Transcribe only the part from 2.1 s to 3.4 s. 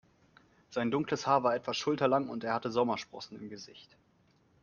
und er hatte Sommersprossen